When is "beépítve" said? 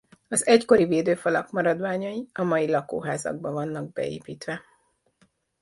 3.93-4.61